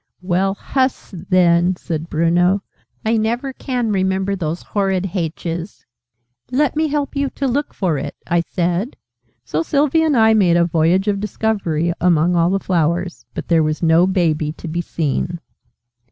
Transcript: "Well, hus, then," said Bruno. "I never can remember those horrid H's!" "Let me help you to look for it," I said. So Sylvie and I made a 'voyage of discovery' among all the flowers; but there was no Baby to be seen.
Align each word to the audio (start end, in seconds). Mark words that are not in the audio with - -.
"Well, 0.23 0.55
hus, 0.55 1.11
then," 1.11 1.75
said 1.75 2.09
Bruno. 2.09 2.63
"I 3.05 3.17
never 3.17 3.53
can 3.53 3.91
remember 3.91 4.35
those 4.35 4.63
horrid 4.63 5.11
H's!" 5.13 5.85
"Let 6.51 6.75
me 6.75 6.87
help 6.87 7.15
you 7.15 7.29
to 7.35 7.47
look 7.47 7.71
for 7.71 7.99
it," 7.99 8.15
I 8.25 8.39
said. 8.39 8.97
So 9.45 9.61
Sylvie 9.61 10.01
and 10.01 10.17
I 10.17 10.33
made 10.33 10.57
a 10.57 10.65
'voyage 10.65 11.07
of 11.07 11.19
discovery' 11.19 11.93
among 12.01 12.35
all 12.35 12.49
the 12.49 12.59
flowers; 12.59 13.27
but 13.35 13.47
there 13.47 13.61
was 13.61 13.83
no 13.83 14.07
Baby 14.07 14.51
to 14.53 14.67
be 14.67 14.81
seen. 14.81 15.39